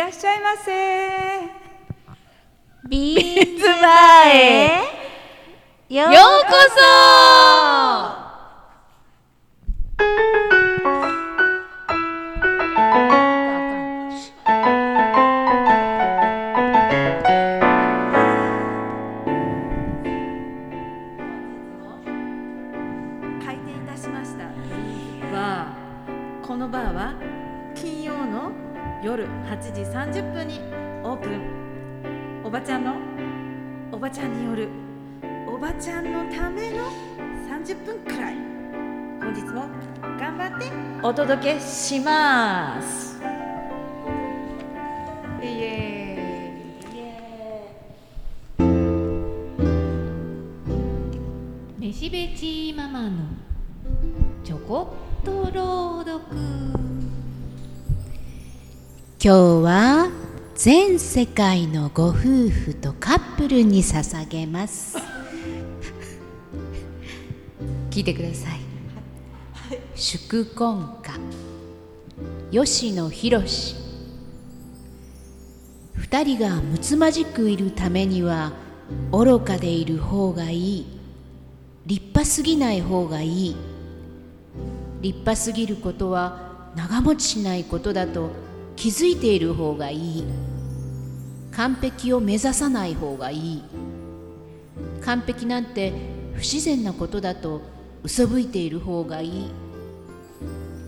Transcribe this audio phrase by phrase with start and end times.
[0.00, 0.72] らっしゃいませ。
[2.88, 4.80] ビーズバーへ。
[5.90, 6.16] ようこ
[6.74, 8.19] そ
[32.60, 32.94] ばちゃんの？
[33.90, 34.68] おばちゃんによる。
[35.48, 36.90] おばちゃんのための
[37.48, 38.34] 30分くらい。
[39.18, 39.64] 本日も
[40.18, 40.66] 頑張って。
[41.02, 43.18] お届けします。
[45.42, 51.88] イエーイ。
[51.88, 53.10] 飯べちママの
[54.44, 54.92] ちょこ
[55.22, 56.20] っと朗読。
[59.18, 59.30] 今日
[59.64, 60.19] は
[60.62, 62.12] 全世界のご夫
[62.50, 64.98] 婦とカップルに捧げます。
[67.90, 68.60] 聞いてください。
[69.94, 71.12] 祝婚歌。
[72.50, 73.42] 吉野博
[75.94, 78.52] 二人がむつまじくいるためには
[79.12, 80.86] 愚かでいる方がいい。
[81.86, 83.56] 立派すぎない方がいい。
[85.00, 88.28] 立派すぎることは長持ちしないことだと
[88.76, 90.49] 気づいている方がいい。
[91.52, 93.62] 完璧を目指さない方がいい。
[95.02, 95.92] 完璧なんて
[96.34, 97.62] 不自然なことだと
[98.02, 99.50] 嘘吹いている方がいい。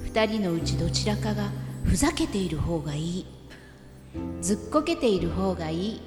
[0.04, 1.50] 二人のうちどちらかが
[1.84, 3.26] ふざけている方がいい。
[4.40, 6.00] ずっこけている方がいい。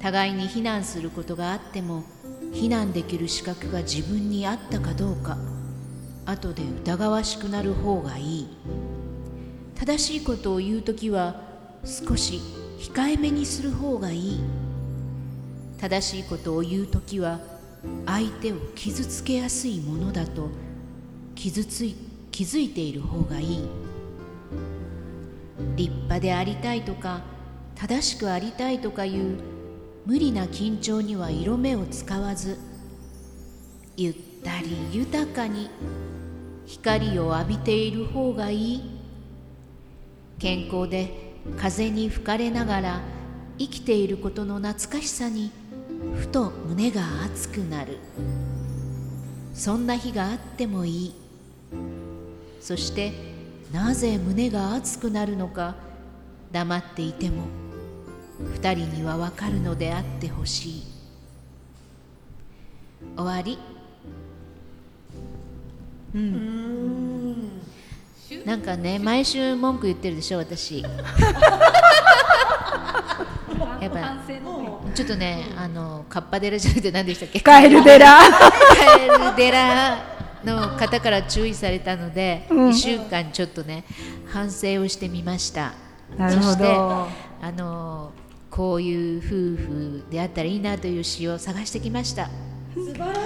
[0.00, 2.04] 互いに非難することがあっても
[2.52, 5.38] 非難できる資格が自分にあったかどうか
[6.26, 8.48] 後で疑わしくなる方がいい。
[9.74, 11.40] 正しいことを言う時は
[11.84, 12.40] 少し
[12.82, 14.40] 控えめにする方がいい。
[15.78, 17.38] 正しいことを言う時は
[18.06, 20.48] 相手を傷つけやすいものだと
[21.36, 21.94] 傷つい
[22.32, 23.68] 気づいている方がいい。
[25.76, 27.20] 立派でありたいとか
[27.76, 29.38] 正しくありたいとかいう
[30.04, 32.58] 無理な緊張には色目を使わず
[33.96, 35.70] ゆったり豊かに
[36.66, 38.82] 光を浴びている方がいい。
[40.40, 43.00] 健康で風に吹かれながら
[43.58, 45.50] 生きていることの懐かしさに
[46.16, 47.98] ふと胸が熱くなる。
[49.54, 51.14] そんな日があってもいい。
[52.60, 53.12] そして
[53.72, 55.74] なぜ胸が熱くなるのか
[56.52, 57.44] 黙っていても
[58.54, 60.82] 二人にはわかるのであってほしい。
[63.16, 63.58] 終わり。
[66.14, 66.81] うん。
[68.44, 70.82] なんかね毎週文句言ってるでしょ私。
[73.80, 74.16] やっぱ
[74.94, 77.40] ちょっとねあのカッパデラじゃなくて何でしたっけ？
[77.40, 78.06] カエル寺。
[78.06, 78.24] カ
[79.00, 79.98] エル寺
[80.44, 82.68] の方から注意されたので、うん。
[82.70, 83.84] 1週間ちょっとね
[84.32, 85.72] 反省をしてみました。
[86.16, 86.46] なるほど。
[86.48, 88.12] そしてあの
[88.50, 89.22] こういう夫
[89.56, 92.28] 婦であったらいいなという詩を探してきました。
[92.74, 93.18] 素晴らし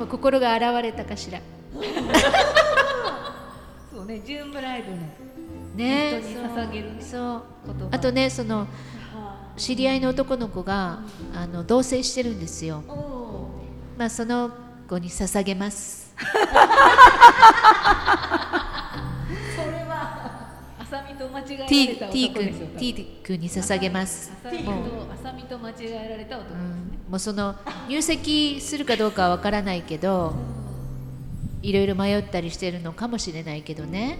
[0.00, 0.06] い。
[0.10, 1.38] 心が現れたかしら
[4.04, 4.98] そうね、ジューンブライドの
[5.76, 7.42] ね人に捧げるねそう
[7.90, 8.66] あとねその
[9.56, 10.98] 知り合いの男の子が
[11.34, 12.82] あの同棲してるんですよ。
[13.96, 14.50] まあその
[14.88, 16.12] 子に捧げます。
[16.18, 16.22] あ
[20.90, 24.30] さみと間違えら T, れた T 男でしょうか君 T 君に捧げます。
[24.42, 24.54] もう。
[25.14, 26.64] あさみと間違えられた男ですね、
[27.08, 27.54] もうその
[27.88, 30.34] 入籍するかどうかはわからないけど
[31.64, 34.18] いろいろ迷ったりしてるのかもしれないけどね。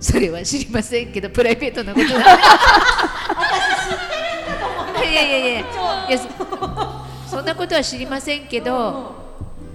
[0.00, 2.18] それは知りませんけどプライベートなことなん
[5.00, 5.60] でいやいやいや。
[6.08, 6.28] いやそ
[7.36, 9.14] そんなことは知りませんけど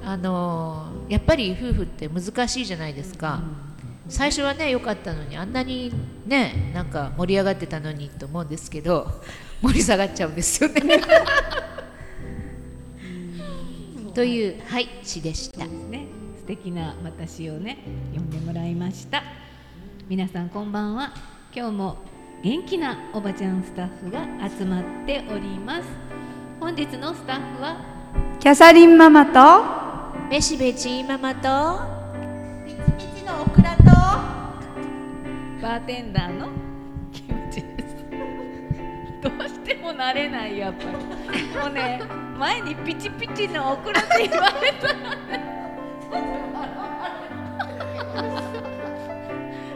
[0.04, 3.42] あのやっぱり夫婦って難しいじゃないですか。
[4.10, 5.94] 最初はね良かったのにあんなに
[6.25, 9.21] ねなんか盛り上がってたのにと思うんですけど
[9.62, 10.81] 盛り下がっちゃうんですよね。
[14.16, 15.66] というはい詩でした
[16.47, 17.77] 敵な私をね
[18.13, 19.21] 読んでもらいました。
[20.07, 21.11] 皆さんこんばんは。
[21.53, 21.97] 今日も
[22.41, 25.89] 元気なおばちゃんスタッフが集まっております。
[26.61, 27.81] 本日のスタッフは
[28.39, 29.65] キャサリンママと
[30.29, 31.41] めしべちママと
[35.61, 36.47] バーテンダーの
[37.11, 37.97] キムチです。
[39.21, 40.91] どうしても慣れないやっぱり。
[41.59, 42.01] もうね
[42.39, 45.56] 前にピチピチのオクラって言われた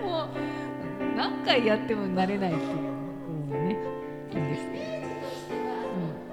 [0.04, 0.30] も
[1.14, 2.86] うなん回やっても慣れないっていうとこ
[3.50, 3.78] ろがね
[4.32, 4.84] いいんですけど、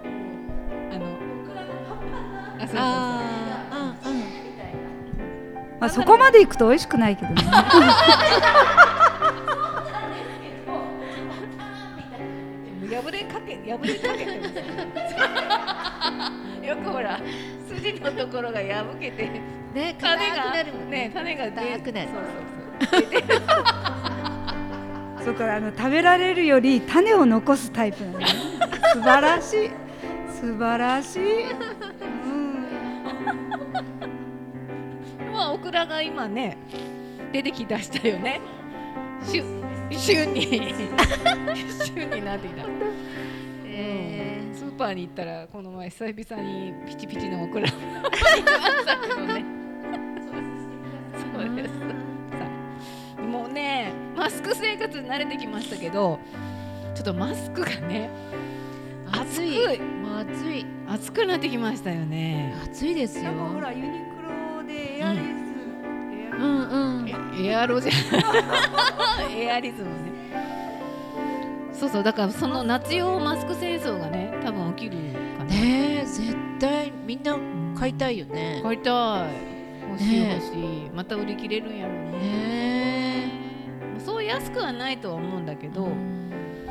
[0.02, 0.06] う
[0.88, 1.06] ん、あの
[2.60, 2.76] あそう
[4.02, 4.28] そうそう。
[5.80, 7.42] まあそこまで行くと美味しくないけどね
[12.90, 14.54] 破れかけ破れかけてます
[16.64, 17.20] よよくほら
[17.68, 19.40] 筋のところが破けて
[19.78, 21.10] ね種がなるもんね。
[21.14, 22.08] 種が出硬くなる。
[22.08, 22.22] そう
[22.90, 23.20] そうそ
[25.22, 25.24] う。
[25.24, 28.26] そっからあの食べられるより種を残すタイプなのね。
[28.92, 29.70] 素晴らしい。
[30.40, 31.54] 素晴らしい、う
[32.28, 32.64] ん、
[35.32, 36.56] まあオクラが今ね
[37.32, 38.40] 出てきだしたよね。
[39.24, 39.44] 旬
[39.90, 40.74] 旬に。
[41.84, 42.64] 旬になってきた。
[43.64, 47.68] えスーパーに行ったらこの前久々にピチピチのオクラ。
[47.68, 49.57] を見ましたけどね
[51.46, 51.68] そうです。
[51.68, 52.46] さ
[53.18, 56.18] あもうねマスク生活に慣れてきましたけど
[56.94, 59.64] ちょっとマスクがねー、暑い。
[59.66, 59.78] 暑い。
[59.80, 62.54] もう暑い暑くなってきましたよね。
[62.64, 63.24] 暑いですよ。
[63.24, 63.94] なんかほらユニク
[64.56, 67.08] ロでエアリズ、エアリズうんうん。
[67.08, 67.92] えエアロじゃ
[69.36, 70.18] エアリズムね。
[71.72, 74.96] そうそうだからその夏用マスク戦争がね多分起きる
[75.38, 75.50] かな。
[75.50, 77.38] ねえ絶対みんな
[77.78, 78.60] 買いたいよね。
[78.64, 79.57] 買いたい
[79.88, 82.18] 欲しいね欲しい、また売り切れるんやろうね。
[82.18, 83.32] ね
[83.98, 85.88] そう安くはないとは思うんだけえど、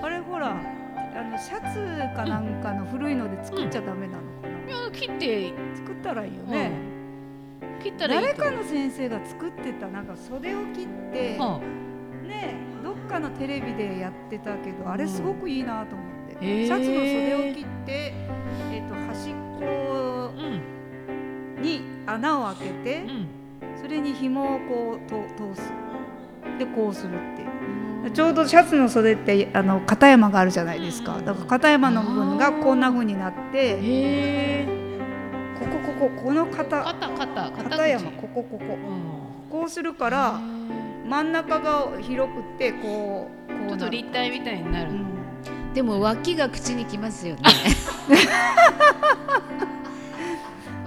[0.01, 1.79] あれほらあのシャツ
[2.15, 5.53] かなんかの古いので作っちゃダメなのかな、いや切って。
[5.75, 6.71] 作ったらいいよね、
[7.61, 7.83] うん。
[7.83, 11.59] 切ったらいいと誰かの先生が作ってたなんか袖を切って、は
[12.23, 16.07] ねどっかのテレビでやってたけどあれすごくいいなと思っ
[16.39, 18.13] て、シャツの袖を切って、
[18.71, 20.76] えー、と端っこあうん
[21.59, 23.27] に穴を開けてう、ん。
[23.81, 25.17] それに紐をこうと
[25.53, 25.71] 通す。
[26.57, 27.45] でこうするってい
[28.07, 28.11] う。
[28.11, 31.19] ちょうどシャツの袖ってあの片山があるじゃないですか。
[31.25, 34.67] だから片山の部分がこんな風になってへえ。
[35.59, 37.63] こここここの片肩肩肩口。
[37.69, 38.63] 片山ここここ。
[38.65, 38.79] うん。
[39.49, 40.39] こうするから
[41.07, 45.73] 真ん中が広くってこうこうちょっと立体みたいになる、うん。
[45.73, 47.41] でも脇が口にきますよね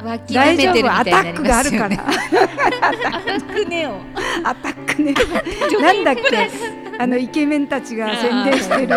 [0.02, 2.08] 大丈出てるみ夫たいになりアタックがあますよねるから。
[2.08, 3.90] アタックネオ。
[4.44, 5.14] アタックね
[5.80, 6.50] なんだっけ？
[6.98, 8.94] あのイケメンたちが宣伝してる。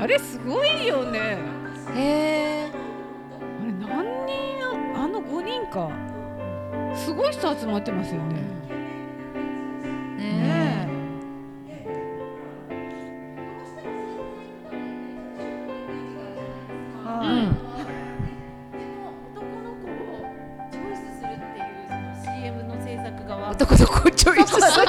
[0.00, 1.38] あれすごいよね。
[1.96, 2.70] へえ
[3.40, 4.36] あれ何人
[4.96, 5.90] あの5人か。
[6.94, 8.34] すごい人集まってますよね。
[10.18, 10.22] ね
[11.66, 11.86] ね
[17.04, 17.69] うはいん
[23.50, 24.86] 男の子チョイスするそこ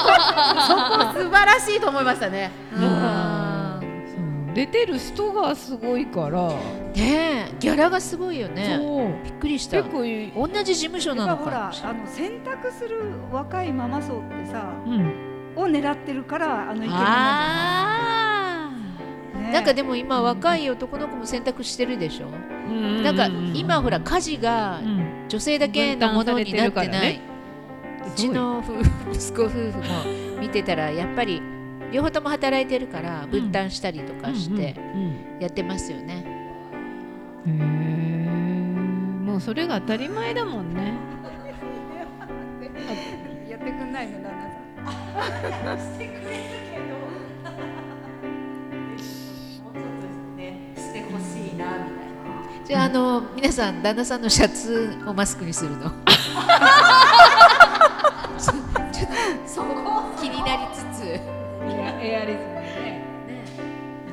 [1.16, 2.52] 素晴らしいと思いましたね。
[2.76, 4.54] あそう。
[4.54, 6.56] 出てる人がすごいから、ー
[6.96, 8.78] ねえギャラがすごいよね。
[8.80, 9.08] そう。
[9.24, 9.82] びっくりした。
[9.82, 10.04] 結構
[10.48, 15.12] 同じ事務所なのほらかあの選択する若いママ層ってさうん、
[15.56, 18.74] を狙ってるからあのイケメンなん
[19.34, 22.28] ない、ね、なんかでも今若い男の子も選択してるでしょ？
[22.28, 22.32] あ
[23.02, 25.12] なんか今ほら家事がうん。
[25.30, 27.14] 女性だけのものになってない。
[27.14, 27.31] ね
[28.08, 28.64] うちの
[29.14, 31.42] 息子夫婦も見てたらやっぱり
[31.92, 34.76] 両方とも働いてるから分担したりとかして
[35.40, 36.24] やってますよね。
[37.46, 37.62] うんへえ
[39.32, 40.94] もうそれが当たり前だもんね
[43.50, 44.32] やってくんないの旦
[44.84, 46.24] 那さん してくれる
[46.72, 47.00] けど、も
[48.94, 49.80] うちょっと
[50.38, 52.66] ねしてほしいなみたいな。
[52.68, 55.92] じゃああの皆さん旦那さんのシャツをマスクにするの？
[59.46, 61.04] そこ気になりつつ。
[61.04, 61.20] エ
[61.68, 63.06] アエアリズムでね。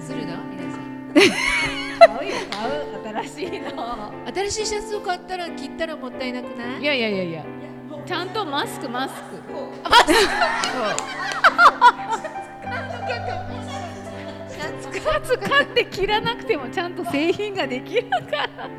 [0.00, 1.12] するの皆さん。
[1.14, 1.22] 買
[2.26, 2.72] うよ買う。
[3.24, 6.82] 新しいの新しいシャツを買ったら切ったらもったいなくない？
[6.82, 7.44] いやいやいやいや。
[8.06, 9.36] ちゃんとマスクマスク。
[14.50, 18.70] シャツシャツ買って切らなくてもちゃんと製品ができるから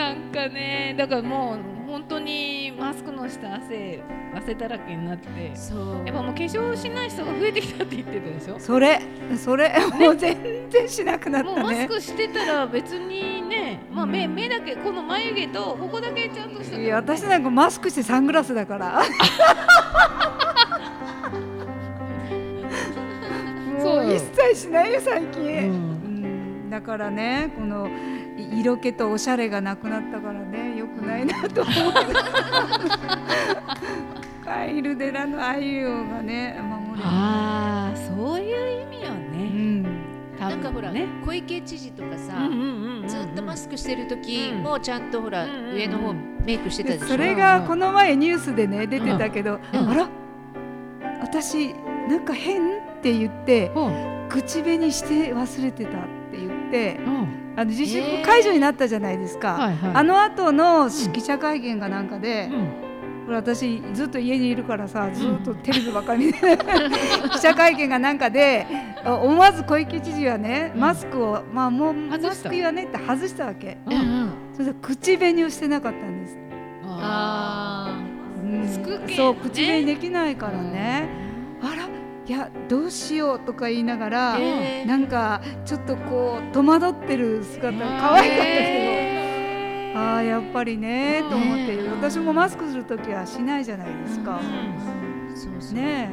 [0.00, 4.00] なんかねだからもう本当にマスクの下汗
[4.34, 6.06] 汗だらけになってそう。
[6.06, 8.58] やっぱもう化粧しない人が増えてきたって言ってたでしょ？
[8.58, 9.02] それ
[9.36, 14.34] それもう全然しなくなっもうマスたねクしてたら別にね、まあ目うん。
[14.34, 19.02] 目だけこの眉毛とここだけちゃんとしたいや私なんかマスクしてサングラスだから。
[23.82, 25.44] そう一切しないよ最近、うん。
[25.44, 25.48] う
[26.68, 26.70] ん。
[26.70, 27.90] だからねこのい
[28.50, 30.76] 色気とおしゃれがなくなったからね。
[30.76, 31.74] よくないなと思う。
[34.44, 35.60] カイル寺のあが
[36.22, 39.44] ね守ああそういう意味ようね。
[39.80, 39.84] ん。
[40.38, 41.06] 多分なんかほら、ね。
[41.24, 42.62] 小池知事とかさ、うんうんう
[42.98, 44.62] んうんずっとマスクしてる時うん。
[44.62, 45.74] もちゃんとほら、うんうんうん。
[45.76, 46.14] 上の方
[46.44, 47.06] メイクしてたでしょ？
[47.06, 49.88] でそれがこの前ニュースでね出てたけど、うん。
[49.90, 50.08] あら
[51.20, 51.74] 私
[52.08, 54.10] なんか変って言ってうん。
[54.28, 57.19] 口紅して忘れてたって言ってうん
[57.60, 59.90] あの自粛えー解除になったじゃないですか、はいはい。
[59.94, 63.26] あの後の記者会見がなんかで、うん。
[63.26, 66.58] ほら私ずっと家にいるからさずっとテレビばっかり見て
[67.32, 68.66] 記 者会見がなんかで
[69.04, 73.76] あ思わず小池知事はねマスクをまあもうマスク言わねって外したわけ。
[73.86, 74.30] うんうん。
[74.54, 76.38] それで口紅をしてなかったんです、
[76.86, 77.94] あ
[78.42, 78.68] うん。
[79.14, 81.08] そう口紅できないからね、
[81.62, 81.89] あら
[82.30, 89.98] いやどうしようとか言いながら、えーなんかちょっとこう戸惑ってる姿が可愛かったけど。
[89.98, 94.38] ああやっぱりねと思って、ね私もマスクするときはしないじゃないですか。
[94.38, 96.08] うそうね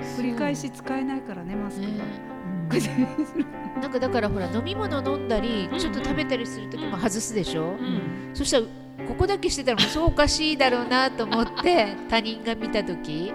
[0.00, 0.06] え。
[0.18, 1.86] 繰り返し使えないからねマスク。
[1.86, 3.82] が。
[3.82, 8.30] なんかだからほら飲み物飲んだりちょっと食べたりする時も外すでしょ、うん。
[8.32, 8.64] そしたら
[9.06, 13.30] ここだけしてたらもうそうおかしいだろうなと思って他人が見た時。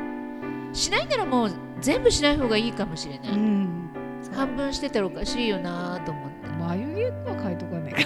[0.73, 1.51] しないならもう
[1.83, 3.89] 全部しない方がいいかもしれない、うん。
[4.33, 7.99] 半分してたらおかしいよなと思って、眉毛は描いとかないか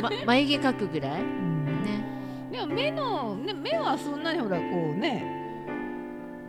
[0.00, 1.12] ま、眉毛描くぐらい？
[1.12, 1.18] な。
[1.18, 2.04] ね。
[2.50, 5.24] でも目の、ね、目はそんなにほらこうね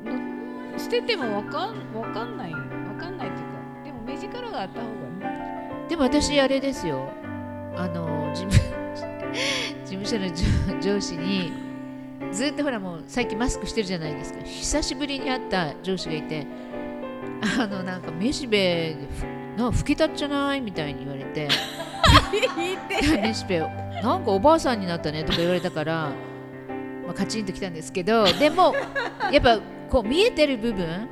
[0.05, 2.59] のしててもわかんわかんないわ
[2.99, 7.09] かんないっていうかでも目力があった方がねでも私あれですよ。
[7.75, 8.51] あの事務
[9.85, 10.27] 事務所の
[10.79, 11.51] 上上司に
[12.33, 14.41] ずっとほらもう最近マスクしてるじゃないですか。
[14.43, 16.47] 久しぶりに会った上司がいて
[17.59, 18.97] あのなんかめしべ
[19.55, 21.47] ふな老けたっちゃないみたいに言われて。
[23.21, 26.11] めしべなんかおばあさんになったねとか言われたから、
[27.05, 28.73] まあ、カチンときたんですけどでも
[29.31, 29.59] やっぱ
[29.89, 31.07] こう見えてる部分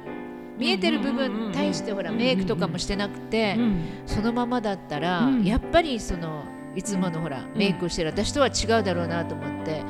[0.57, 3.57] 見えてる部分に対してほらメイクとかもしてなくて、
[4.05, 6.43] そのままだったら、うんやっぱりその
[6.75, 9.83] いつものほら、メイクをしてる私とは違うだろうなと思って、やっ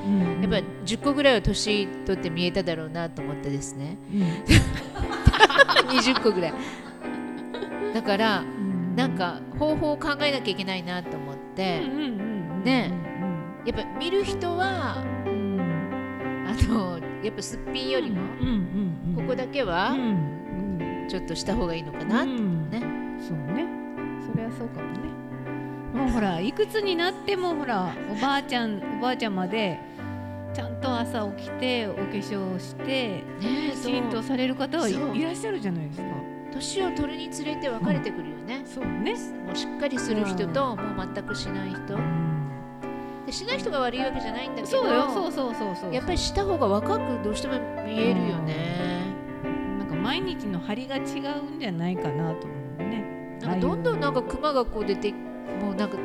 [0.49, 3.97] ぱり10個ぐらいは年取って見えただろうなと思ってですね。
[5.87, 6.53] 20個ぐらい。
[7.93, 8.43] だから
[8.95, 11.81] なんか方法を考えなきゃいけないなと思って、
[12.63, 12.91] ね。
[13.65, 15.03] やっぱ見る人はあ
[16.67, 18.21] のやっぱすっぴんよりも、
[19.15, 19.95] ここだけは
[21.07, 22.31] ちょっとした方がいいのかな、ね。
[23.19, 23.67] そうね。
[24.25, 25.20] それはそうかもね
[25.93, 29.79] もうほらいくつになってもほらおばあちゃんおばあちゃんまで
[30.53, 36.05] ちゃんと朝起きてお化粧してきちんとされる方はいらっしゃるじゃないですか。
[36.53, 39.13] 年を取るにつれて分かれてくるよね、そうね。
[39.45, 41.97] もうしっかりする人と、もう全くしない人、
[43.25, 45.09] でしない人が悪いわけじゃないんだけどそうよ。
[45.09, 47.53] そうそうそうそうやっぱりした方が若くどうしても
[47.85, 48.99] 見えるよね、
[49.79, 53.37] なんか毎日の張りが違うんじゃないかなと思うね。
[53.39, 55.13] なんかどんどんなんかクマがこう出て
[55.59, 55.97] もうなんか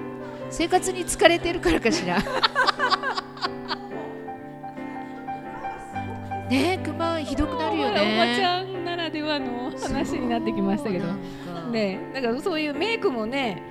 [0.51, 2.19] 生活に疲れてるからかしら。
[6.49, 8.15] ねえクマひどくなるよね。
[8.15, 11.07] おばちゃんならではの話になってきましたけど。
[11.07, 11.15] そう
[11.55, 13.63] なんかねだからそういうメイクもね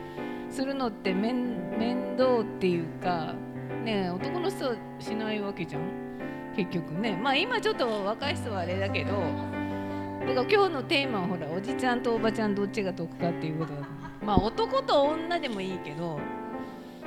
[0.50, 3.34] するのって面面倒っていうか
[3.84, 5.82] ね男の人はしないわけじゃん。
[6.56, 7.18] 結局ね。
[7.22, 13.82] まあ今ちょっと若い人はあれだけどだから今日のテーマはほらおじちゃんとおばちゃんどっちが得かっていうことだ
[14.24, 16.20] まあ男と女でもいいけど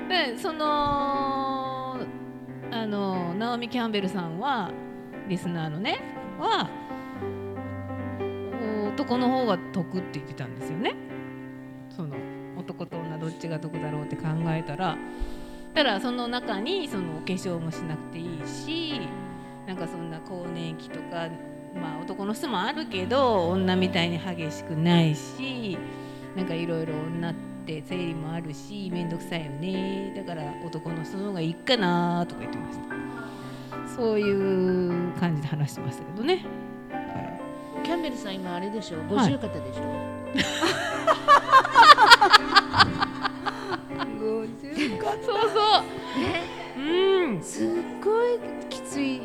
[0.08, 1.96] でその
[2.70, 4.70] あのナオミ・キャンベルさんは
[5.28, 6.00] リスナーのね
[6.38, 6.68] は
[8.94, 10.96] 男の方が得って言ってたんですよね。
[11.88, 12.16] その
[12.56, 14.96] 男と女どっちが得だろうって考えたら
[15.74, 19.00] ただその中にそのお化粧もしなくていいし
[19.66, 21.28] なんかそんな更年期とか
[21.74, 25.78] まあ男の人もあるけど女みたいに激しくないし
[26.38, 27.34] なんかいろいろ女っ
[27.66, 30.14] て生理もあるし面倒くさいよね。
[30.16, 32.84] だから男の人の方がいいかなとか言ってました。
[33.96, 36.46] そういう感じで話してましたけどね。
[37.82, 38.98] キャンベルさん今あれでしょ？
[39.08, 39.32] 五はい。
[39.32, 39.82] 十肩でしょ、
[45.26, 46.80] そうそう。
[46.80, 46.82] う
[47.32, 47.42] ん。
[47.42, 47.68] すっ
[48.02, 48.38] ごい
[48.70, 49.22] きついよ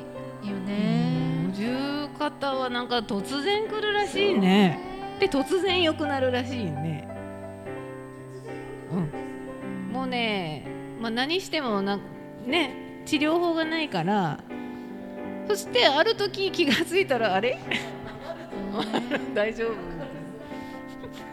[0.65, 4.92] ね、五十肩はなんか突然来るらしいね
[5.23, 7.07] で突然良くなるらしいね。
[8.91, 8.95] う
[9.89, 9.93] ん。
[9.93, 10.67] もうね、
[10.99, 11.97] まあ、何してもな
[12.45, 14.39] ね治療法がないから。
[15.47, 17.57] そしてある時気がついたらあれ？
[19.33, 19.75] 大丈夫。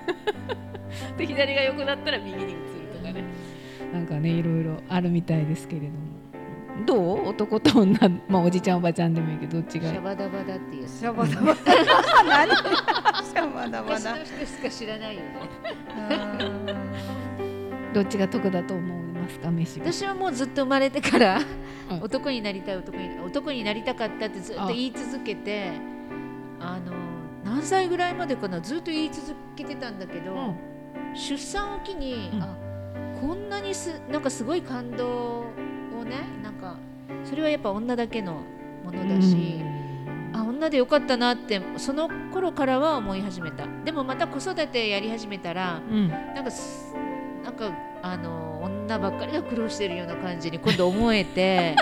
[1.18, 2.52] で左が良くなったら右に移る
[2.96, 3.24] とかね。
[3.92, 6.19] なんかねいろいろあるみたいですけれども。
[6.84, 7.28] どう？
[7.28, 7.98] 男と女？
[8.28, 9.88] まあおじちゃんおばちゃんでもいいけどどっちが？
[9.88, 10.88] いいシャバダバダっていう。
[10.88, 11.64] シャバダバダ
[12.24, 12.56] 何？
[13.24, 15.26] シャバダバダ昔の人しか知らないよね。
[17.92, 19.50] どっちが得だと思いますか？
[19.50, 19.92] 飯は。
[19.92, 21.40] 私はもうずっと生まれてから、
[21.90, 22.02] うん。
[22.02, 25.72] 男になりたい男に男になりたかったってずっと言い続けて
[26.60, 26.92] あの
[27.44, 28.60] 何歳ぐらいまでかな？
[28.60, 30.56] ずっと言い続けてたんだけど、うん。
[31.16, 32.42] 出産を機に、うん。
[32.42, 32.56] あ
[33.20, 35.44] こんなにすなんかすごい感動を
[36.04, 36.16] ね
[37.30, 38.42] それはやっぱ女だけの
[38.84, 39.62] ものだし、
[40.32, 43.66] あ女でよかったなってその頃からは思い始めた。
[43.84, 46.08] でもまた子育てやり始めたらうん。
[46.08, 46.92] なんかす
[47.44, 47.72] なんか
[48.02, 51.76] あの女ばっかりが苦労してるような感じに今度思えて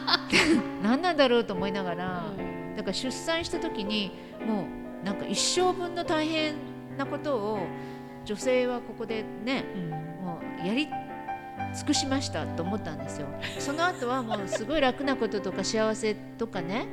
[0.82, 2.24] 何なんだろうと思いながら
[2.76, 4.12] だから出産した時に
[4.46, 4.66] も
[5.02, 6.54] うなんか一生分の大変
[6.98, 7.58] なことを
[8.24, 9.64] 女性はここでね
[10.22, 10.88] もうやり
[11.76, 13.28] 尽くしましたと思ったんですよ。
[13.58, 16.86] その後はもうすごい楽なこととか幸せとかね。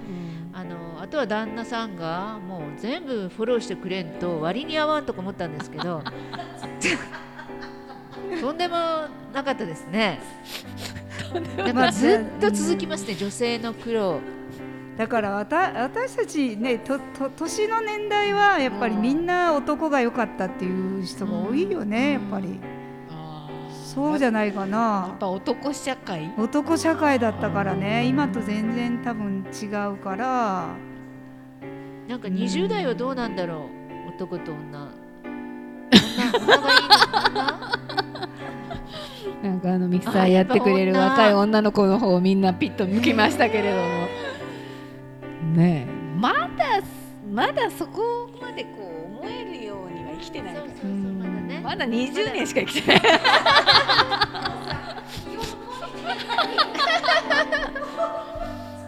[0.52, 6.04] あのあとは旦那さんがもう全部フォローしてくれんと割に合わんとか思ったんですけど。
[8.42, 8.76] とんでも
[9.34, 10.20] なかったですね。
[11.58, 14.20] なんかずっと続きますね女性の苦労。
[14.98, 22.60] だからわた私たちねとと年の年代はやっぱりみんな男が良かったっていう人が多いよね、やっぱり
[23.94, 26.34] そうじゃないかやっなぱ男社会？
[26.38, 28.06] 男社会だったからね。
[28.06, 30.76] 今と全然多分違うから。
[32.08, 33.70] なんか20代はどうなんだろ
[34.08, 34.10] う？
[34.16, 34.90] 男と女。
[35.24, 36.96] 女女がいいの？
[39.42, 39.50] 女？
[39.50, 43.84] なんかあのミキサーやってくれる若い女の子の方をみんなピッと向きましたけれども。
[45.56, 45.94] ねえ。
[46.20, 46.82] まだ
[47.32, 48.70] まだそこまでこ
[49.22, 50.66] う思えるようには生きてないから。
[50.68, 51.03] そうそうそう
[51.64, 52.22] まだねまだ。
[52.22, 53.02] 20年しか生きてない。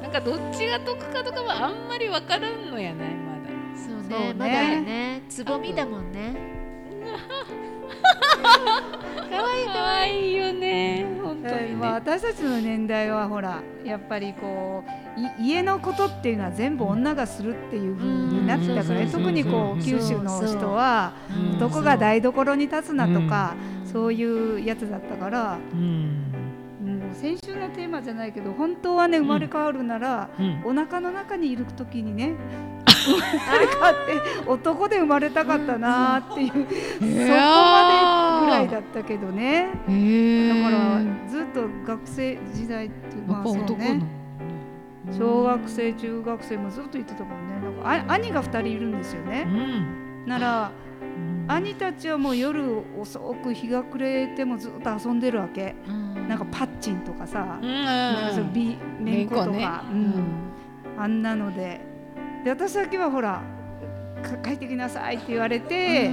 [0.01, 3.49] なんかどっちが得かとかはあんまり分からんのやないまだ。
[3.75, 4.33] そうそうねね。
[4.33, 5.21] まだね。
[5.29, 6.35] つぼみだもんね
[9.29, 11.87] 可愛い可愛いよね本当にね。
[11.87, 14.83] 私たちの年代はほらやっぱりこ
[15.17, 25.57] うい家のことっていうのは全部女がするっていう風になってたからねうん特にこう九州の人はうん男が台所に立つなとかそういうやつだったから
[27.13, 30.61] 先週のテーマじゃないけど本当はね生まれ変わるならうん。
[30.65, 32.33] お腹の中にいる時にね
[32.87, 39.69] 生まれ変わって男で生まれたかったなっていうそこまでぐらいだったけどね。
[39.87, 43.95] へだからーずっと学生時代っていうまあそうね。
[43.95, 44.05] ね
[45.17, 47.59] 小学生中学生もずっと言ってたもんね。
[47.61, 47.73] なん
[48.05, 50.25] かあ兄が2人いるんですようねん。
[50.25, 50.71] なら
[51.17, 51.45] うん。
[51.47, 52.63] 兄たちはもう夜
[52.99, 55.75] 遅く日が暮れてもずっと遊んでるわけ。
[56.27, 57.85] なんかパッチンとかさうん。
[57.85, 59.29] なんかそうビめん。
[59.29, 59.69] ことか、こね。
[59.91, 60.23] うん。
[60.97, 61.94] あんなので
[62.45, 63.41] で私だけはほら
[64.23, 66.09] か帰ってきなさいって言われて、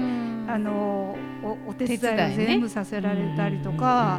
[0.49, 4.19] あのおお手伝いを全部させられたりとか。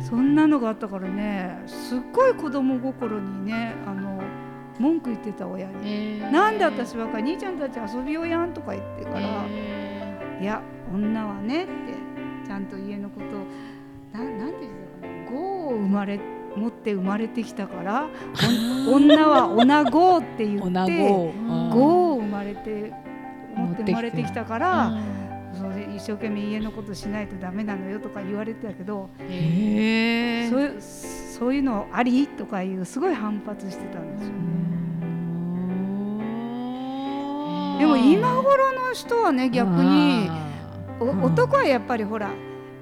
[0.00, 4.20] そんなのがあったからねすっごい子供心にねあの
[4.78, 9.46] 文句言ってた親に「なんで私ばっかり兄ちゃんたち遊びようやん」とか言ってから
[10.40, 10.60] 「いや
[10.92, 11.72] 女はね」って
[12.46, 16.18] ちゃんと家のことななんて言ってたかな「業を生まれ
[16.56, 18.06] 持って生まれてきたから
[18.88, 21.00] お 女は女子って言女って子。
[21.74, 22.92] 業を生まれて
[23.56, 24.92] 持って生まれてきたから。
[25.94, 32.26] 一生懸命家のことしないとダメなのよとか言われてたけど、そういうそういうのあり？
[32.26, 34.32] とかいうすごい反発してたんですよ。
[34.32, 34.34] ね。
[37.78, 40.28] でも今頃の人はね逆に
[41.22, 42.30] 男はやっぱりほら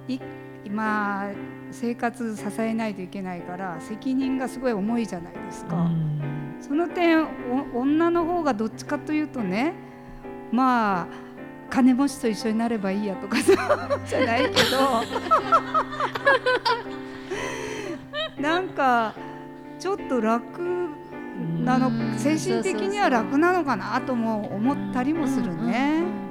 [0.09, 0.19] い
[0.65, 1.31] 今
[1.73, 5.91] 生活支えないといけないから責任がすごい重いじゃないですか。
[6.61, 7.25] その点
[7.75, 9.75] お女の方がどっちかというとね
[10.53, 11.07] まあ
[11.71, 13.57] 金持ちと一緒になればいいやとかそう
[14.07, 15.03] じゃないけど。
[18.41, 19.15] なんか
[19.79, 20.61] ちょっと楽
[21.65, 22.19] なのうん。
[22.19, 26.22] 精神的には楽なのかなとも思ったりもするね。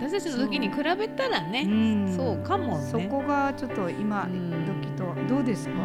[0.00, 2.14] うん私たちの時に比べたらね、うん。
[2.16, 2.84] そうかもね。
[2.90, 4.50] そこがちょっと今うん。
[4.82, 5.74] 時とどうですか？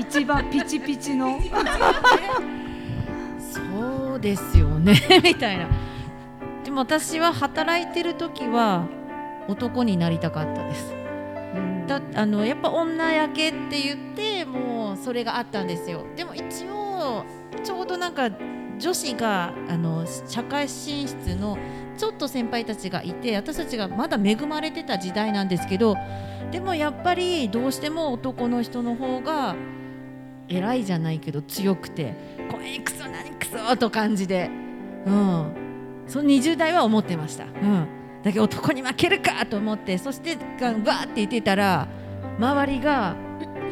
[0.00, 1.38] 一番ピチピチの？
[3.40, 4.94] そうですよね。
[5.22, 5.66] みたいな。
[6.64, 8.86] でも私は働いてる時は
[9.48, 10.94] 男になりたかったです。
[11.86, 16.04] だあのやっぱ女焼けって言ってもうそれがあったんですよ。
[16.16, 17.24] でも一応
[17.64, 18.30] ちょうどなんか
[18.82, 21.56] 女子があの社会進出の
[21.96, 25.96] ちょっと先輩たちがいて私たちがまだ恵まれてた時代なんですけど
[26.50, 29.54] でもやっぱりどうしても男の人の方が
[30.48, 32.14] 偉いじゃないけど強くて
[32.50, 34.50] 「これクソ何クソ!」と感じで、
[35.06, 35.52] うん、
[36.08, 37.86] その20代は思ってました、うん、
[38.24, 41.86] だけど男に負けるかと思ってそしてがバーって言ってたら
[42.36, 43.14] 周りが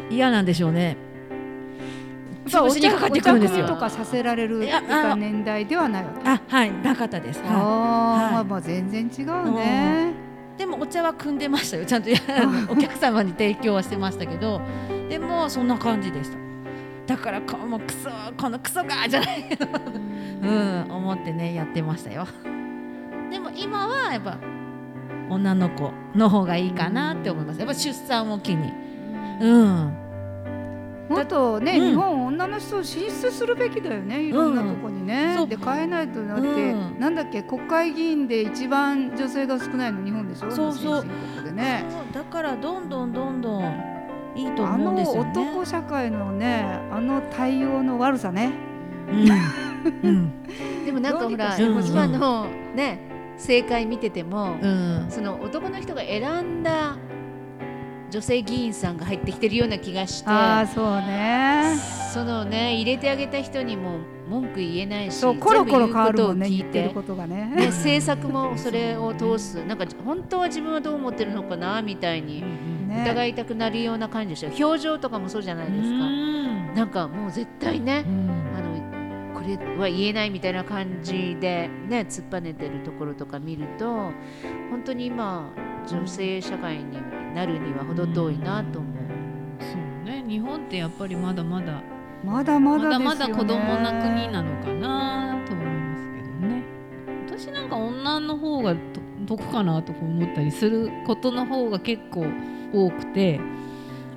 [0.09, 1.10] 嫌なんでしょうね。
[2.47, 3.67] 潰しにかかってくるんですよ。
[3.67, 4.61] とかさせられる
[5.17, 6.29] 年代ではないわけ。
[6.29, 8.33] あはいなかったです、はああ、はい。
[8.33, 10.13] まあまあ全然違うね。
[10.57, 11.85] い、でもお茶は汲んでましたよ。
[11.85, 12.11] ちゃんと
[12.69, 14.61] お客様に提供はしてましたけど。
[15.09, 16.39] でもそんな感じでした。
[17.07, 19.67] だからこのクソこのクソがじゃないけど。
[20.43, 22.27] うん思ってねやってましたよ。
[23.31, 24.39] でも今はやっぱ
[25.29, 27.59] 女の子の方がいいかなって思います。
[27.61, 28.73] やっぱ出産を機に。
[29.41, 29.95] うん。
[31.09, 31.89] もっとね、うん。
[31.91, 35.49] 日本女の人を進出するべきだよねいろんなとこにね、そう。
[35.49, 36.99] で変えないとだって、うん。
[36.99, 40.51] なんだっけ国会議員で一番女性が少ないの日本でしょ？
[40.51, 41.05] そうそう。
[41.53, 41.85] ね。
[41.91, 42.03] そう。
[42.13, 43.65] だからどんどんどんどん
[44.35, 45.31] いいとあの思うんですよね。
[45.31, 48.53] 男社会のねあの対応の悪さね。
[50.03, 50.09] うん。
[50.09, 50.33] うん。
[50.87, 53.01] でもなんかほら、今のね
[53.37, 55.07] 正解見てても、うん。
[55.11, 56.97] その男の人が選んだ
[58.11, 60.29] 女性議員さんが入ってきてるような気がして。
[60.29, 61.77] ああそうね。
[62.13, 66.93] そのね入れてあげた人にも文句言えないしそうコロコロ変わるもんねて。
[66.93, 69.65] 政策もそれを通す。
[69.65, 72.43] なんか本当は自分はどう思ってるのかなみたいに
[72.89, 73.05] ね。
[73.05, 75.87] 疑いたくなるような感じでした表情とかもそうじゃないですか。
[76.75, 78.05] なんかもう絶対ね
[78.57, 78.70] あの
[79.41, 84.13] これは言えないみたいな感じでね突っぱねてるところとか見ると
[84.71, 85.51] 本当に今
[85.89, 86.99] 女性社会に
[87.35, 88.95] なるには程遠いなと思う。
[89.61, 90.23] そうね。
[90.29, 91.83] 日本ってやっぱりまだまだ
[92.23, 93.05] まだままだだですよね。
[93.05, 96.63] まだ子供な国なのかなと思いますけどね。
[97.27, 98.81] 私なんか女の方がと
[99.39, 102.27] 得かなとか思ったりすることの方が結構
[102.75, 103.41] 多くて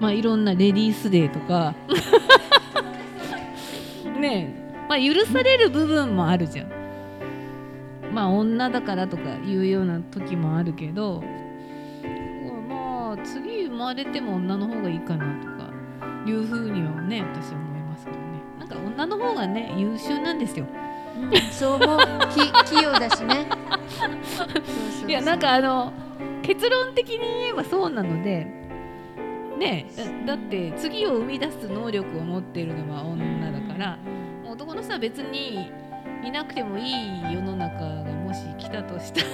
[0.02, 1.74] まあいろんなレディースデーとか。
[4.20, 4.54] ね。
[4.58, 4.63] え
[4.94, 6.72] まあ許される部分もあるじゃん。
[8.14, 11.24] まあ女だからとかいうような時もあるけど
[12.70, 15.74] まあ次生まれても女の方がいいかなとか
[16.28, 18.24] いうふうにはね私は思いますけどね。
[18.60, 20.68] なんか女の方がね優秀なんですよ。
[21.52, 22.00] そう思う。
[22.30, 23.48] き器用だしね。
[25.08, 25.92] いやなんかあの
[26.44, 28.46] 結論的に言えばそうなので
[29.58, 29.88] ね
[30.26, 33.98] だだって次を生み出す能力を持っているのは女だから
[34.54, 35.72] 男の人は別に
[36.24, 39.28] いなくてもいい世の中がもし来たとしたら。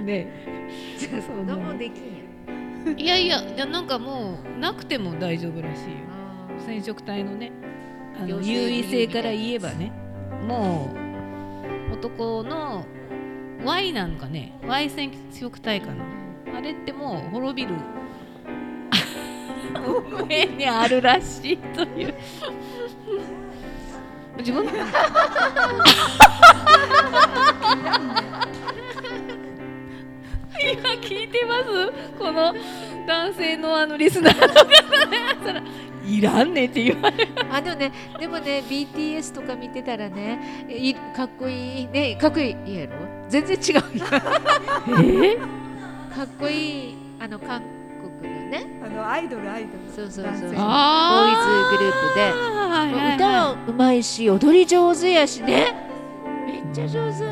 [0.02, 0.26] ね。
[0.98, 5.96] 子供できんやいやいやいやなんかもうなくても大丈夫らしいよ。
[6.64, 7.52] 染色体のね
[8.18, 9.92] あの優位性から言えばね
[10.48, 10.96] も
[11.90, 12.86] う男の
[13.66, 16.04] Y なんかね Y 染色体かな。
[16.56, 17.78] あれってもう滅びる
[19.78, 22.14] 上にあるらしいという。
[24.38, 24.72] 自分今
[31.00, 31.92] 聞いてます？
[32.18, 32.54] この
[33.06, 34.64] 男性のあのリスナーの方
[35.52, 35.62] ら
[36.04, 37.32] いらんねって言われる。
[37.50, 42.16] あでもねでもね BTS とか見てたらねいかっこいいね。
[42.16, 42.92] かっこいいやろ
[43.28, 44.04] 全然違うよ。
[45.34, 45.36] え？
[46.14, 47.75] かっこいいあの韓国の
[48.50, 48.66] ね。
[48.84, 49.78] あのアイドルアイドル。
[49.88, 52.32] そうそうそうボーイズグループで。
[52.68, 55.74] あ歌はうまいし踊り上手やしね。
[56.46, 57.24] めっちゃ上手。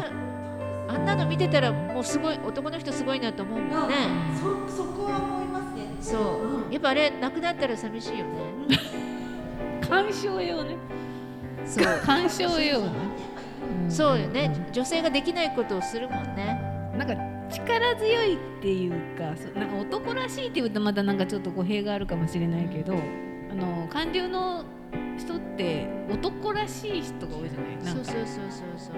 [0.89, 3.95] あんなの見てたらもうすごい男の人すごいなと思うもんね。
[4.69, 5.87] そそこは思いますね。
[6.01, 6.73] そう。
[6.73, 8.33] やっぱあれなくなったら寂しいよね。
[9.89, 10.77] 鑑賞用ね。
[11.67, 11.85] そう。
[12.05, 12.91] 鑑賞用ね、
[13.87, 14.69] んそうよね。
[14.73, 16.61] 女性ができないことをするもんね。
[16.97, 17.15] なんか
[17.55, 22.95] 力強いっていうかそうなんか男らしいっていうとまたなんかちょっと語弊があるかもしれないけど
[23.51, 24.65] あの韓流の
[25.19, 27.77] 人って男らしい人が多いじゃない？
[27.85, 28.05] なんか。
[28.05, 28.95] そうそうそうそうそう。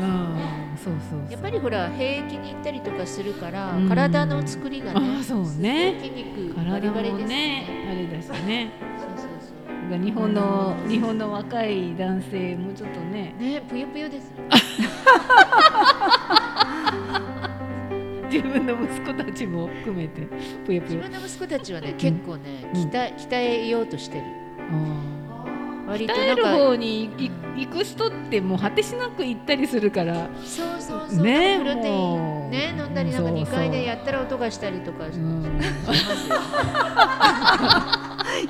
[0.00, 1.32] うんそうそうそう。
[1.32, 3.88] やっぱりほら兵役に行ったりとかするから、うん。
[3.88, 5.98] 体の作りがねあそうね。
[6.00, 7.26] 筋肉バリ体バリですもね。
[7.26, 8.70] ねあれだしね。
[8.98, 9.26] そうそう
[9.90, 9.98] そう。
[10.02, 13.34] 日本の日本の若い男性もちょっとね。
[13.38, 14.32] ねぷよぷよです
[18.30, 20.22] 自分の息子たちも含めて。
[20.64, 21.00] ぷよぷよ。
[21.00, 24.24] 自分の息子たちはね結構ね鍛え鍛えようとしてる。
[25.86, 30.28] 割と鍛える方にい行く人ってもう果てしなく行ったりするから。
[30.44, 32.50] そうそうそう、ねプロテイン。
[32.50, 35.04] ね飲んだりなんかそうそう2階でやったら音がしたりとか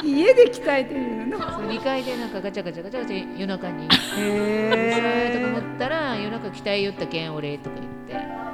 [0.02, 3.88] 家で鍛えてるのそう2階でなんかガチャガチャガチャガチャ夜中に「へ
[4.18, 8.49] えー」とかえ思ったら夜中鍛えよったけん俺とか言って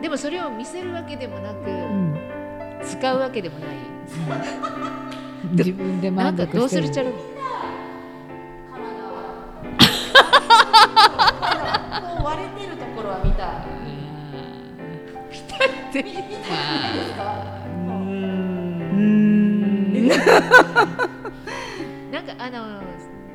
[0.00, 2.14] でもそれを見せるわけでもなくうん。
[2.84, 3.68] 使うわけでもない。
[5.52, 6.60] 自分でなんか満足してる。
[6.60, 7.12] どうするちゃる
[12.78, 13.64] ところは見た
[15.30, 16.18] ピタって見た
[17.86, 20.08] うん
[22.10, 22.80] なんかあの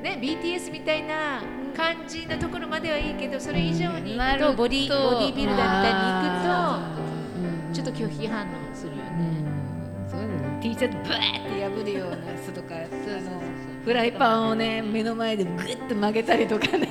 [0.03, 1.41] ね BTS みたいな
[1.75, 9.27] 感じのところまではいいけどそれ以上に行くとボディボディビルダーみたいに行くとちょっと拒否反応するようね。
[9.27, 10.07] ん。
[10.07, 12.75] そういうの T シャツブワーって破るような人とか
[13.83, 16.89] フライパンをね目の前でグッと曲げたりとかね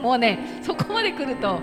[0.00, 1.60] もうねそこまで来ると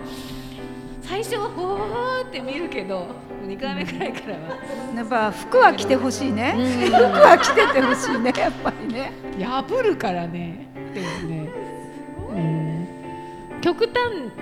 [1.08, 3.08] 最初はほーって見るけど
[3.46, 4.58] 2回目くらいからは。
[4.96, 6.56] やっぱ服は着てほしいね。
[6.88, 9.12] 服は着ててほしいねやっぱりね。
[9.39, 10.68] 破るからね。
[10.94, 11.50] でもね、
[12.30, 13.96] うん、極端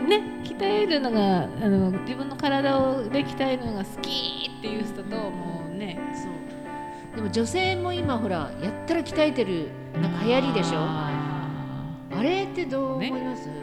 [0.07, 5.99] ね鍛えるのがあの自分の体をで鍛えるのが好きっていう人ともうね。
[6.13, 7.15] そう。
[7.17, 9.69] でも女性も今ほらやったら鍛えてる
[10.01, 10.77] なんか流行りでしょ？
[10.79, 11.11] あ
[12.17, 13.62] あれってどう思います、ね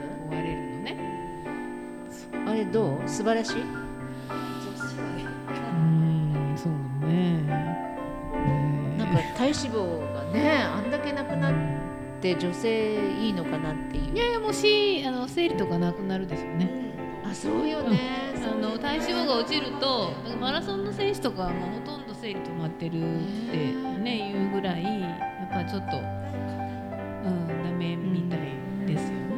[2.51, 3.03] あれどう？
[3.09, 3.57] 素晴らしい？
[3.61, 3.65] うん
[6.57, 6.73] そう
[7.07, 7.43] ね。
[8.99, 11.55] なんか体脂肪がねあんだけなくなっ
[12.21, 14.15] て女性いいのかなっていう。
[14.15, 16.91] いやいやもしあの生理とかなくなるでしょうね。
[17.25, 23.03] あそうよね、あの体脂肪が落ちるとマラソンの選手とかはもうほとんど生理止まってるっ
[23.53, 23.57] て
[24.01, 26.03] ね言うぐらいやっぱちょっとうん
[27.63, 28.41] ダメみたい
[28.87, 29.30] ですよね、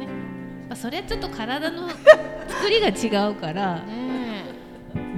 [0.73, 3.75] まあ、それはちょっと体の作りが違うから。
[3.85, 4.13] ね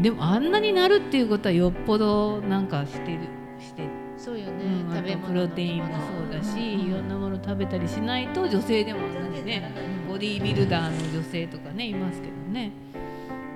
[0.02, 3.20] でもあんなになるっていうことはよっぽどなんかしてる
[3.60, 4.52] してえそうよね、
[4.88, 9.72] うん、あ食べ物とプロテインもそうだし、いろんなもの食べたりしないと女性でもあんなにね
[10.08, 12.72] ボディービルダーの女性とかねいますけどね、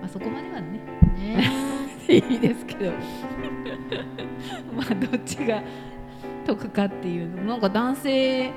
[0.02, 0.80] まあ、そこまではね。
[1.18, 1.52] ね
[2.08, 2.92] いいですけど。
[4.76, 5.62] まあどっちが
[6.46, 8.52] 得かっていうのなんか男性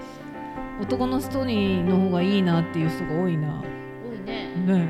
[0.80, 3.62] 男の人にの方がいいなっていう人が多いな。
[3.62, 4.88] 多いね、ね。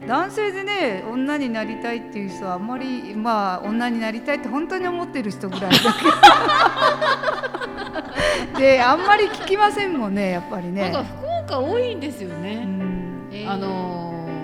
[0.00, 5.90] うん、男性でね女になりたいっていう人はあんまりまあ女になりたいって本当に思ってる人ぐらいだけど。
[8.58, 10.82] であんまり聞きませんもんねやっぱりね。
[10.82, 13.28] なんか福岡多いんですようね、ん。
[13.32, 14.34] えーあのー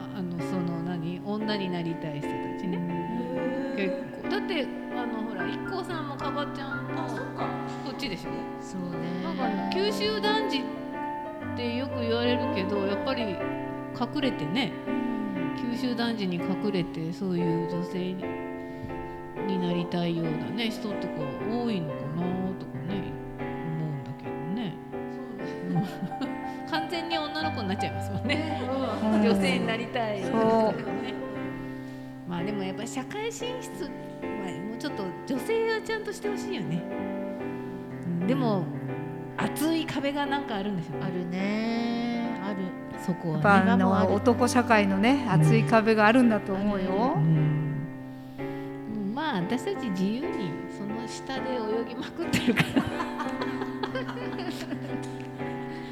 [0.00, 1.20] ああのその何？
[1.24, 2.78] 女になりたい人たちね。
[3.76, 3.90] 結
[4.22, 4.30] 構。
[4.30, 4.66] だって
[4.96, 7.08] あのほら IKKO さんもかばちゃんも
[8.04, 8.30] ちでしょ。
[8.60, 8.80] そう
[9.22, 10.62] なんか九州男児っ
[11.56, 13.22] てよく言われるけどやっぱり
[13.98, 14.72] 隠れてね
[15.72, 18.24] 九州男児に隠れてそういう女性に
[19.46, 22.22] になりたいようなね人ってこう多いのかな
[22.58, 23.12] とかね
[23.58, 24.74] 思うんだけどね。
[25.68, 25.84] うん
[26.70, 28.60] 完全に女の子になっちゃいますもんね。
[29.02, 29.22] うん。
[29.22, 30.20] 女性になりたい。
[30.20, 30.30] ね
[32.26, 36.82] まあでもやっぱり社会進出はもうちょっと女性はちゃんとしてほしいよね、
[37.18, 37.23] うん
[38.26, 38.64] でも
[39.36, 40.98] 厚い壁がなんかあるんですよ。
[40.98, 42.40] ねあるね。
[42.44, 42.56] ある。
[43.04, 43.44] そこはね。
[43.44, 47.14] やっぱあの男社会のね厚い壁があるんだと思うよ。
[47.16, 49.12] うん。
[49.14, 52.82] まあ私たち自由にその下で泳ぎまくってるから。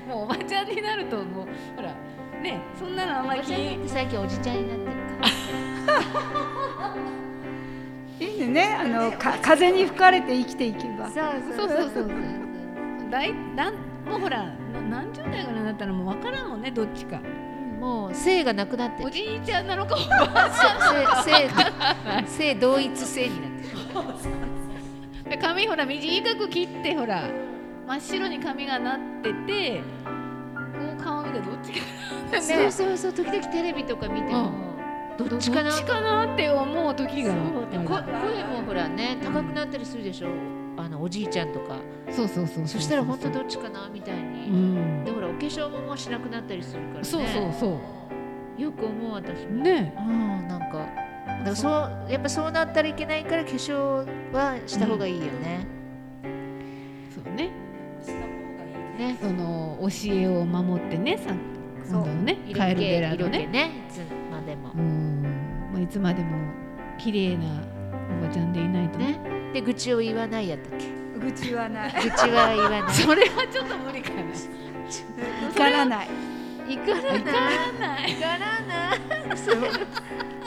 [0.14, 1.94] もうおばちゃんになるともうほら
[2.42, 3.88] ねそんなのあんまり気に。
[3.88, 4.92] 最近おじちゃんになってる
[5.86, 6.94] から
[8.22, 11.08] いいねあのか風に吹かれて生きていけば。
[11.10, 11.24] そう
[11.56, 12.10] そうそうそうそう。
[13.10, 13.74] だいだん
[14.08, 17.20] もうほらな何十代ぐらいになったらもう分からんもんねどっちか。
[17.80, 20.50] もう性がなくなっておるじいちゃんなのかおばあ
[21.24, 23.50] ち性性性同一性になっ
[25.24, 27.24] てる髪ほら短く切ってほら
[27.88, 29.84] 真っ白に髪がなっててこ
[30.96, 31.78] う顔見てどっちか
[32.30, 32.70] なってね。
[32.70, 34.52] そうそうそう時々テレビとか見ても、
[35.18, 35.70] どっちかな？
[35.70, 36.32] どっちかな？
[36.32, 37.34] って思う時が
[37.80, 40.28] 声もほらね高くなったりするでしょ？
[40.76, 41.76] あのおじいちゃんとか。
[42.10, 43.88] そうそうそうそしたら本当どっちかな？
[43.88, 45.04] みたいに、うん。
[45.04, 47.04] でほらお化粧ももうしなくなったりするからね。
[47.04, 47.80] そうそうそ
[48.58, 49.94] よく思う私ね。
[49.98, 50.86] うんなんか。
[51.24, 51.72] だからそう
[52.10, 55.66] やっぱそうなったらいけないから化粧はした方がいいよね、
[57.14, 57.50] そうね。
[58.98, 59.16] ね。
[59.20, 61.32] その教えを守ってねさ
[61.88, 63.40] 今度のね色カエルベラのね。
[63.40, 64.72] 気ねいつまでも。
[64.74, 65.22] うん。
[65.72, 66.36] まあいつまでも
[67.02, 67.44] 綺麗な
[68.20, 68.98] おばちゃんでいないと。
[68.98, 69.06] ね。
[69.06, 69.18] ね
[69.54, 70.86] で愚痴を言わないやったっけ？
[71.18, 71.92] 愚痴はない。
[71.94, 72.82] 愚痴は言わない。
[72.92, 74.22] それはちょっと無理かな。
[75.50, 76.08] 怒らない。
[76.68, 77.18] いかない。
[77.18, 78.12] いからない。
[78.12, 79.00] いからない。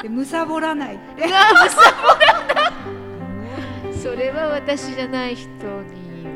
[0.01, 1.27] でむさぼらないって。
[3.93, 5.55] そそれは私じゃない人に。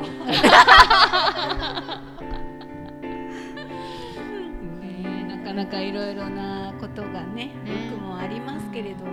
[4.80, 7.90] ねなかなかいろいろなことがねね。
[7.90, 9.10] 僕もありますけれども、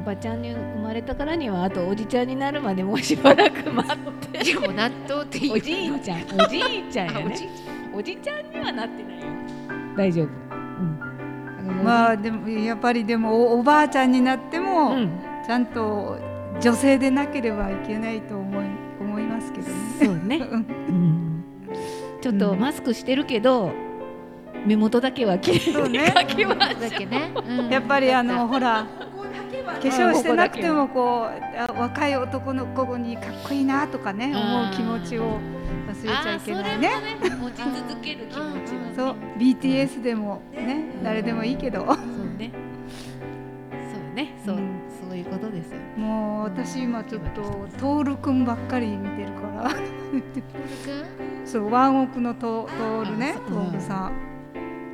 [0.00, 4.44] おばちゃんに生まれたからにはあとおじちゃんになるまでもうしばらく待って。
[4.44, 5.52] でも納豆っていう。
[5.52, 7.22] おじいちゃんおじいちゃんやね。
[7.22, 7.48] あおじい
[7.92, 9.26] おじちゃんにはなってないよ。
[9.98, 10.26] 大丈夫。
[10.26, 11.84] うん。
[11.84, 15.10] まあでもやっぱりでもおおばあちゃんになっても、うん。
[15.46, 16.18] ちゃんと
[16.62, 18.64] 女性でなければいけないと思い
[19.00, 19.72] 思いますけどね。
[20.02, 21.44] そうね、 うん、
[22.22, 23.70] ちょっとマスクしてるけど、
[24.64, 26.80] 目元だけは綺麗に描きましょう。
[26.80, 27.68] だけね、うん。
[27.68, 28.86] やっぱりあのほら
[29.72, 35.38] 化粧してなくてうんもこうあ若い男の子にかっこいいなとかね思う気持ちを
[35.88, 36.90] 忘れちゃいけないね。
[37.40, 39.14] 持ち続ける気持ちそう。
[39.38, 41.86] BTS でもね誰でもいいけど。
[41.86, 41.96] そう
[42.38, 42.52] ね。
[43.92, 44.38] そうね。
[44.44, 44.80] そう、うん。
[45.08, 45.78] そういうことですよ。
[45.96, 47.42] もう私今ちょっと
[47.78, 49.70] トールくんばっかり見てるから。
[51.44, 54.30] そうワンオクのトトールねあトールさん。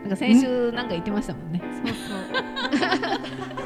[0.02, 1.60] なんか先週なんか言ってましたもんね。
[1.84, 3.65] そうそう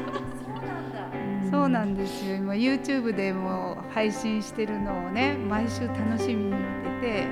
[1.61, 2.37] そうなんですよ。
[2.37, 6.55] 今 YouTube でも配信してるのをね毎週楽しみに見
[7.01, 7.27] てて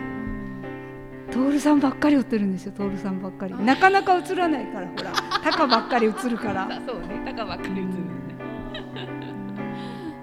[1.31, 3.55] 徹さんばっかり売ってるんですよ徹さんばっかり。
[3.55, 5.11] なかなか映らないからほら。
[5.43, 6.69] タカばっかり映るから。
[6.85, 7.87] そうね高ばっかり映る。
[7.87, 7.95] ね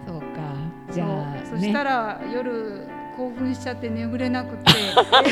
[0.06, 0.26] そうか。
[0.92, 4.72] じゃあそうそしたら夜興奮しちゃって眠れなくて。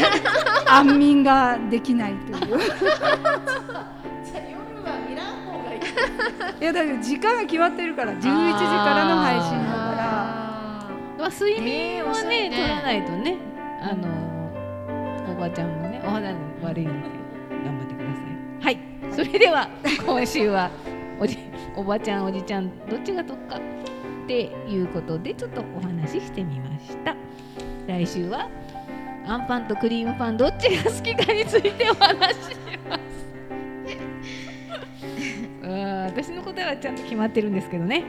[0.66, 2.58] 安眠ができないという
[6.60, 10.04] いやだけど時間が決まってるから11時からの配信だから。
[10.04, 13.36] あまあ睡眠はね,、ね取らないとね
[13.80, 16.98] あのおばちゃんもねお肌に悪いので
[17.64, 18.74] 頑張ってください。
[18.76, 18.94] はい。
[19.10, 19.68] それでは
[20.06, 20.70] 今週は
[21.18, 21.38] おじ
[21.76, 23.60] おばちゃんおじちゃんどっちが得かっ
[24.26, 27.14] ていうことでちょっとお話ししてみました。
[27.86, 28.48] 来週は
[29.26, 32.63] アンパンとクリームパンどっちが好きかについてお話し
[36.14, 38.04] 私の答えはちゃんと決まってるんですけどね。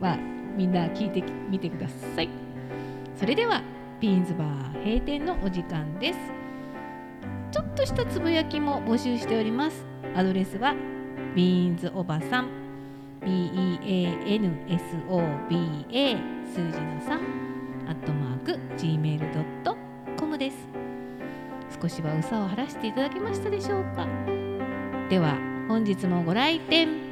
[0.00, 0.18] まあ
[0.54, 2.28] みんな聞いてみてください。
[3.16, 3.62] それでは
[4.00, 6.18] ビーンズバー閉店のお時間です。
[7.50, 9.86] ちょっとしたつぶやきも募集しております。
[10.14, 10.74] アドレスは
[11.34, 12.48] ビーンズおばさん
[13.22, 13.78] BEANSOBA
[16.52, 17.18] 数字の3
[17.88, 20.56] アットマーク Gmail.com です。
[21.80, 24.06] 少しはうさを晴らしていただけましたでしょうか。
[25.08, 27.11] では本日もご来店。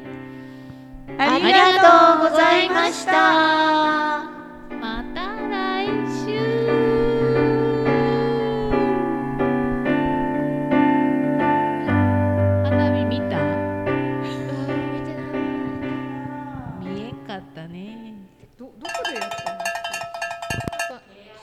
[1.23, 4.40] ありがとうございました。